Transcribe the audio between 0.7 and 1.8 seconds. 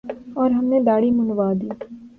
دھاڑی منڈوادی۔